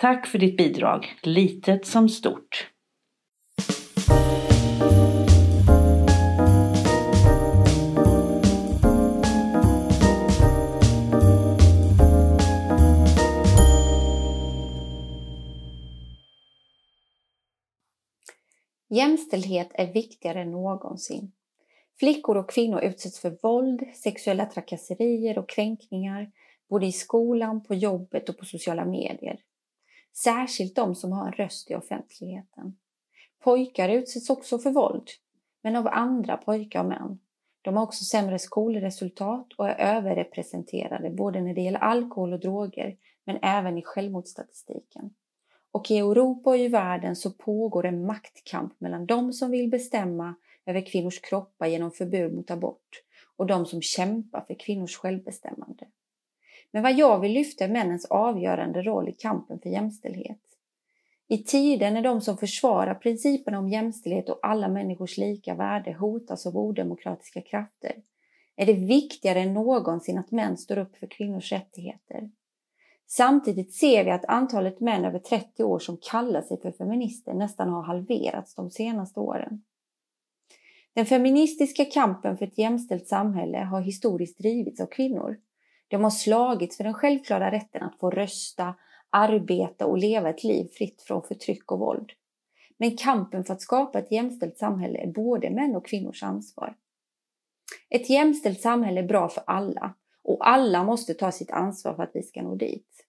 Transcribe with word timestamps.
Tack 0.00 0.26
för 0.26 0.38
ditt 0.38 0.56
bidrag, 0.56 1.06
litet 1.22 1.86
som 1.86 2.08
stort. 2.08 2.70
Jämställdhet 18.88 19.70
är 19.74 19.92
viktigare 19.92 20.40
än 20.40 20.50
någonsin. 20.50 21.32
Flickor 21.98 22.36
och 22.36 22.50
kvinnor 22.50 22.80
utsätts 22.80 23.20
för 23.20 23.38
våld, 23.42 23.82
sexuella 23.94 24.46
trakasserier 24.46 25.38
och 25.38 25.48
kränkningar 25.48 26.30
både 26.68 26.86
i 26.86 26.92
skolan, 26.92 27.62
på 27.62 27.74
jobbet 27.74 28.28
och 28.28 28.38
på 28.38 28.44
sociala 28.44 28.84
medier. 28.84 29.40
Särskilt 30.12 30.76
de 30.76 30.94
som 30.94 31.12
har 31.12 31.26
en 31.26 31.32
röst 31.32 31.70
i 31.70 31.74
offentligheten. 31.74 32.76
Pojkar 33.38 33.88
utsätts 33.88 34.30
också 34.30 34.58
för 34.58 34.70
våld, 34.70 35.08
men 35.62 35.76
av 35.76 35.88
andra 35.88 36.36
pojkar 36.36 36.80
och 36.80 36.88
män. 36.88 37.18
De 37.62 37.76
har 37.76 37.82
också 37.82 38.04
sämre 38.04 38.38
skolresultat 38.38 39.52
och 39.52 39.68
är 39.68 39.96
överrepresenterade 39.96 41.10
både 41.10 41.40
när 41.40 41.54
det 41.54 41.60
gäller 41.60 41.78
alkohol 41.78 42.32
och 42.32 42.40
droger, 42.40 42.96
men 43.24 43.38
även 43.42 43.78
i 43.78 43.82
självmordsstatistiken. 43.82 45.14
Och 45.72 45.90
i 45.90 45.98
Europa 45.98 46.50
och 46.50 46.58
i 46.58 46.68
världen 46.68 47.16
så 47.16 47.30
pågår 47.30 47.86
en 47.86 48.06
maktkamp 48.06 48.80
mellan 48.80 49.06
de 49.06 49.32
som 49.32 49.50
vill 49.50 49.70
bestämma 49.70 50.34
över 50.66 50.86
kvinnors 50.86 51.20
kroppar 51.20 51.66
genom 51.66 51.90
förbud 51.90 52.34
mot 52.34 52.50
abort 52.50 53.02
och 53.36 53.46
de 53.46 53.66
som 53.66 53.82
kämpar 53.82 54.40
för 54.40 54.54
kvinnors 54.54 54.96
självbestämmande. 54.96 55.86
Men 56.72 56.82
vad 56.82 56.92
jag 56.92 57.20
vill 57.20 57.32
lyfta 57.32 57.64
är 57.64 57.68
männens 57.68 58.04
avgörande 58.04 58.82
roll 58.82 59.08
i 59.08 59.12
kampen 59.12 59.58
för 59.58 59.70
jämställdhet. 59.70 60.40
I 61.28 61.38
tider 61.38 61.90
när 61.90 62.02
de 62.02 62.20
som 62.20 62.36
försvarar 62.36 62.94
principerna 62.94 63.58
om 63.58 63.68
jämställdhet 63.68 64.28
och 64.28 64.38
alla 64.42 64.68
människors 64.68 65.18
lika 65.18 65.54
värde 65.54 65.92
hotas 65.92 66.46
av 66.46 66.56
odemokratiska 66.56 67.40
krafter 67.40 67.92
är 68.56 68.66
det 68.66 68.72
viktigare 68.72 69.40
än 69.40 69.54
någonsin 69.54 70.18
att 70.18 70.30
män 70.30 70.56
står 70.56 70.78
upp 70.78 70.96
för 70.96 71.06
kvinnors 71.06 71.52
rättigheter. 71.52 72.30
Samtidigt 73.06 73.74
ser 73.74 74.04
vi 74.04 74.10
att 74.10 74.24
antalet 74.24 74.80
män 74.80 75.04
över 75.04 75.18
30 75.18 75.64
år 75.64 75.78
som 75.78 75.98
kallar 76.10 76.42
sig 76.42 76.60
för 76.60 76.72
feminister 76.72 77.34
nästan 77.34 77.68
har 77.68 77.82
halverats 77.82 78.54
de 78.54 78.70
senaste 78.70 79.20
åren. 79.20 79.62
Den 80.94 81.06
feministiska 81.06 81.84
kampen 81.84 82.36
för 82.36 82.46
ett 82.46 82.58
jämställt 82.58 83.08
samhälle 83.08 83.58
har 83.58 83.80
historiskt 83.80 84.38
drivits 84.38 84.80
av 84.80 84.86
kvinnor. 84.86 85.36
De 85.90 86.02
har 86.02 86.10
slagits 86.10 86.76
för 86.76 86.84
den 86.84 86.94
självklara 86.94 87.50
rätten 87.50 87.82
att 87.82 87.98
få 87.98 88.10
rösta, 88.10 88.74
arbeta 89.10 89.86
och 89.86 89.98
leva 89.98 90.30
ett 90.30 90.44
liv 90.44 90.68
fritt 90.72 91.02
från 91.02 91.22
förtryck 91.22 91.72
och 91.72 91.78
våld. 91.78 92.12
Men 92.76 92.96
kampen 92.96 93.44
för 93.44 93.54
att 93.54 93.62
skapa 93.62 93.98
ett 93.98 94.12
jämställt 94.12 94.58
samhälle 94.58 94.98
är 94.98 95.06
både 95.06 95.50
män 95.50 95.76
och 95.76 95.86
kvinnors 95.86 96.22
ansvar. 96.22 96.76
Ett 97.88 98.10
jämställt 98.10 98.60
samhälle 98.60 99.00
är 99.00 99.06
bra 99.06 99.28
för 99.28 99.42
alla 99.46 99.94
och 100.22 100.48
alla 100.48 100.84
måste 100.84 101.14
ta 101.14 101.32
sitt 101.32 101.50
ansvar 101.50 101.94
för 101.94 102.02
att 102.02 102.10
vi 102.14 102.22
ska 102.22 102.42
nå 102.42 102.54
dit. 102.54 103.06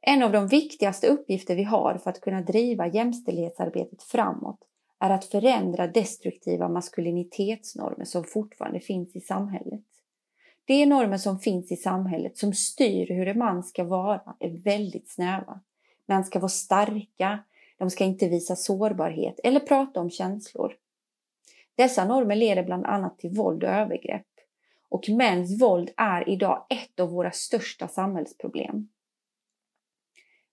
En 0.00 0.22
av 0.22 0.32
de 0.32 0.48
viktigaste 0.48 1.06
uppgifter 1.06 1.56
vi 1.56 1.64
har 1.64 1.98
för 1.98 2.10
att 2.10 2.20
kunna 2.20 2.40
driva 2.40 2.86
jämställdhetsarbetet 2.86 4.02
framåt 4.02 4.60
är 5.00 5.10
att 5.10 5.24
förändra 5.24 5.86
destruktiva 5.86 6.68
maskulinitetsnormer 6.68 8.04
som 8.04 8.24
fortfarande 8.24 8.80
finns 8.80 9.16
i 9.16 9.20
samhället. 9.20 9.84
De 10.66 10.86
normer 10.86 11.18
som 11.18 11.38
finns 11.38 11.72
i 11.72 11.76
samhället 11.76 12.38
som 12.38 12.52
styr 12.52 13.06
hur 13.06 13.28
en 13.28 13.38
man 13.38 13.62
ska 13.62 13.84
vara 13.84 14.34
är 14.40 14.50
väldigt 14.50 15.08
snäva. 15.08 15.60
Män 16.06 16.24
ska 16.24 16.38
vara 16.38 16.48
starka, 16.48 17.44
de 17.78 17.90
ska 17.90 18.04
inte 18.04 18.28
visa 18.28 18.56
sårbarhet 18.56 19.40
eller 19.44 19.60
prata 19.60 20.00
om 20.00 20.10
känslor. 20.10 20.74
Dessa 21.74 22.04
normer 22.04 22.36
leder 22.36 22.62
bland 22.62 22.86
annat 22.86 23.18
till 23.18 23.30
våld 23.30 23.64
och 23.64 23.70
övergrepp. 23.70 24.26
Och 24.88 25.08
mäns 25.08 25.62
våld 25.62 25.90
är 25.96 26.28
idag 26.28 26.66
ett 26.70 27.00
av 27.00 27.10
våra 27.10 27.30
största 27.30 27.88
samhällsproblem. 27.88 28.88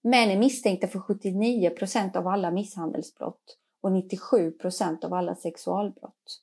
Män 0.01 0.29
är 0.29 0.37
misstänkta 0.37 0.87
för 0.87 0.99
79 0.99 1.69
procent 1.69 2.15
av 2.15 2.27
alla 2.27 2.51
misshandelsbrott 2.51 3.57
och 3.81 3.91
97 3.91 4.51
procent 4.51 5.03
av 5.03 5.13
alla 5.13 5.35
sexualbrott. 5.35 6.41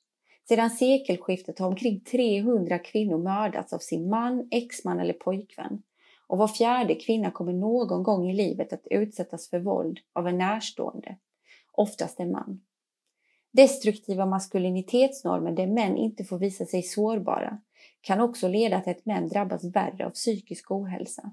Sedan 0.51 0.71
sekelskiftet 0.71 1.59
har 1.59 1.67
omkring 1.67 2.01
300 2.01 2.79
kvinnor 2.79 3.19
mördats 3.19 3.73
av 3.73 3.79
sin 3.79 4.09
man, 4.09 4.49
exman 4.51 5.01
eller 5.01 5.13
pojkvän. 5.13 5.83
Och 6.27 6.39
var 6.39 6.49
fjärde 6.49 6.95
kvinna 6.95 7.31
kommer 7.31 7.53
någon 7.53 8.03
gång 8.03 8.31
i 8.31 8.35
livet 8.35 8.73
att 8.73 8.87
utsättas 8.91 9.51
för 9.51 9.59
våld 9.59 9.99
av 10.13 10.29
en 10.29 10.39
närstående, 10.39 11.17
oftast 11.73 12.21
en 12.21 12.33
man. 12.33 12.61
Destruktiva 13.53 14.27
maskulinitetsnormer 14.27 15.53
där 15.53 15.67
män 15.67 15.97
inte 15.97 16.25
får 16.25 16.39
visa 16.39 16.65
sig 16.65 16.83
sårbara 16.83 17.59
kan 18.01 18.21
också 18.21 18.49
leda 18.49 18.81
till 18.81 18.91
att 18.93 19.07
män 19.07 19.29
drabbas 19.29 19.65
värre 19.65 20.07
av 20.07 20.11
psykisk 20.11 20.71
ohälsa. 20.71 21.33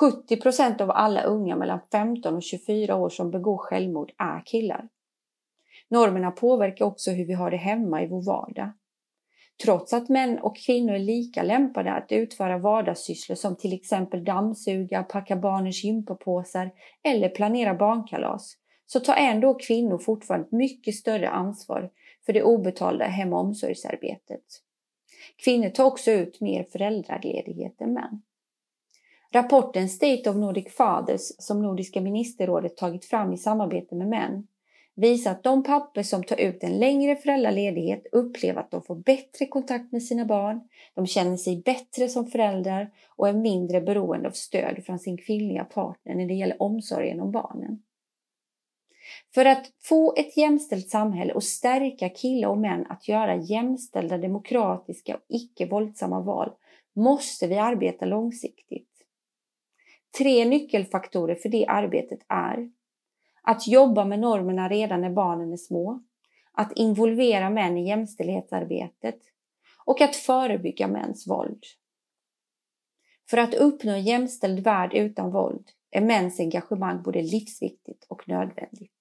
70 0.00 0.40
procent 0.40 0.80
av 0.80 0.90
alla 0.90 1.22
unga 1.22 1.56
mellan 1.56 1.80
15 1.92 2.34
och 2.34 2.42
24 2.42 2.96
år 2.96 3.08
som 3.08 3.30
begår 3.30 3.58
självmord 3.58 4.12
är 4.18 4.42
killar. 4.46 4.88
Normerna 5.90 6.30
påverkar 6.30 6.84
också 6.84 7.10
hur 7.10 7.24
vi 7.24 7.32
har 7.32 7.50
det 7.50 7.56
hemma 7.56 8.02
i 8.02 8.06
vår 8.06 8.22
vardag. 8.22 8.72
Trots 9.62 9.92
att 9.92 10.08
män 10.08 10.38
och 10.38 10.56
kvinnor 10.56 10.94
är 10.94 10.98
lika 10.98 11.42
lämpade 11.42 11.92
att 11.92 12.12
utföra 12.12 12.58
vardagssysslor 12.58 13.36
som 13.36 13.56
till 13.56 13.72
exempel 13.72 14.24
dammsuga, 14.24 15.02
packa 15.02 15.36
barnens 15.36 15.84
gympapåsar 15.84 16.70
eller 17.02 17.28
planera 17.28 17.74
barnkalas, 17.74 18.56
så 18.86 19.00
tar 19.00 19.14
ändå 19.14 19.54
kvinnor 19.54 19.98
fortfarande 19.98 20.48
mycket 20.50 20.94
större 20.94 21.28
ansvar 21.28 21.90
för 22.26 22.32
det 22.32 22.42
obetalda 22.42 23.04
hem 23.04 23.32
och 23.32 23.40
omsorgsarbetet. 23.40 24.44
Kvinnor 25.44 25.70
tar 25.70 25.84
också 25.84 26.10
ut 26.10 26.40
mer 26.40 26.66
föräldraledighet 26.72 27.80
än 27.80 27.92
män. 27.92 28.22
Rapporten 29.32 29.88
State 29.88 30.30
of 30.30 30.36
Nordic 30.36 30.74
Fathers 30.76 31.32
som 31.38 31.62
Nordiska 31.62 32.00
ministerrådet 32.00 32.76
tagit 32.76 33.04
fram 33.04 33.32
i 33.32 33.38
samarbete 33.38 33.94
med 33.94 34.08
män 34.08 34.46
visar 34.96 35.30
att 35.30 35.42
de 35.42 35.62
pappor 35.62 36.02
som 36.02 36.24
tar 36.24 36.40
ut 36.40 36.64
en 36.64 36.78
längre 36.78 37.16
föräldraledighet 37.16 38.06
upplever 38.12 38.60
att 38.60 38.70
de 38.70 38.82
får 38.82 38.96
bättre 38.96 39.46
kontakt 39.46 39.92
med 39.92 40.02
sina 40.02 40.24
barn, 40.24 40.60
de 40.94 41.06
känner 41.06 41.36
sig 41.36 41.62
bättre 41.64 42.08
som 42.08 42.26
föräldrar 42.26 42.90
och 43.16 43.28
är 43.28 43.32
mindre 43.32 43.80
beroende 43.80 44.28
av 44.28 44.32
stöd 44.32 44.82
från 44.86 44.98
sin 44.98 45.16
kvinnliga 45.16 45.64
partner 45.64 46.14
när 46.14 46.26
det 46.26 46.34
gäller 46.34 46.62
omsorgen 46.62 47.20
om 47.20 47.30
barnen. 47.30 47.82
För 49.34 49.44
att 49.44 49.66
få 49.82 50.14
ett 50.16 50.36
jämställt 50.36 50.88
samhälle 50.88 51.32
och 51.32 51.44
stärka 51.44 52.08
killar 52.08 52.48
och 52.48 52.58
män 52.58 52.86
att 52.88 53.08
göra 53.08 53.36
jämställda, 53.36 54.18
demokratiska 54.18 55.14
och 55.14 55.22
icke 55.28 55.66
våldsamma 55.66 56.20
val 56.20 56.50
måste 56.96 57.46
vi 57.46 57.58
arbeta 57.58 58.04
långsiktigt. 58.04 58.90
Tre 60.18 60.44
nyckelfaktorer 60.44 61.34
för 61.34 61.48
det 61.48 61.66
arbetet 61.66 62.20
är 62.28 62.70
att 63.44 63.68
jobba 63.68 64.04
med 64.04 64.18
normerna 64.18 64.68
redan 64.68 65.00
när 65.00 65.10
barnen 65.10 65.52
är 65.52 65.56
små, 65.56 66.02
att 66.52 66.72
involvera 66.72 67.50
män 67.50 67.78
i 67.78 67.88
jämställdhetsarbetet 67.88 69.18
och 69.84 70.00
att 70.00 70.16
förebygga 70.16 70.88
mäns 70.88 71.26
våld. 71.26 71.62
För 73.30 73.36
att 73.36 73.54
uppnå 73.54 73.92
en 73.92 74.02
jämställd 74.02 74.60
värld 74.60 74.94
utan 74.94 75.32
våld 75.32 75.70
är 75.90 76.00
mäns 76.00 76.40
engagemang 76.40 77.02
både 77.02 77.22
livsviktigt 77.22 78.06
och 78.08 78.28
nödvändigt. 78.28 78.92